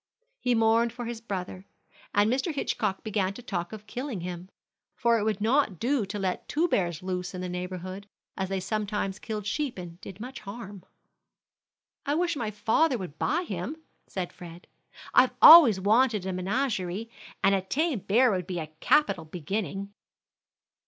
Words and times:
He 0.39 0.55
mourned 0.55 0.91
for 0.91 1.05
his 1.05 1.21
brother, 1.21 1.67
and 2.11 2.27
Mr. 2.27 2.51
Hitchcock 2.51 3.03
began 3.03 3.35
to 3.35 3.43
talk 3.43 3.71
of 3.71 3.85
killing 3.85 4.21
him; 4.21 4.49
for 4.95 5.19
it 5.19 5.23
would 5.25 5.39
not 5.39 5.77
do 5.77 6.07
to 6.07 6.17
let 6.17 6.47
two 6.47 6.67
bears 6.67 7.03
loose 7.03 7.35
in 7.35 7.41
the 7.41 7.47
neighborhood, 7.47 8.07
as 8.35 8.49
they 8.49 8.59
sometimes 8.59 9.19
killed 9.19 9.45
sheep 9.45 9.77
and 9.77 10.01
did 10.01 10.19
much 10.19 10.39
harm. 10.39 10.83
"I 12.03 12.15
wish 12.15 12.35
my 12.35 12.49
father 12.49 12.97
would 12.97 13.19
buy 13.19 13.43
him," 13.43 13.77
said 14.07 14.33
Fred, 14.33 14.65
"I've 15.13 15.35
always 15.39 15.79
wanted 15.79 16.25
a 16.25 16.33
menagerie, 16.33 17.11
and 17.43 17.53
a 17.53 17.61
tame 17.61 17.99
bear 17.99 18.31
would 18.31 18.47
be 18.47 18.57
a 18.57 18.73
capital 18.79 19.25
beginning." 19.25 19.93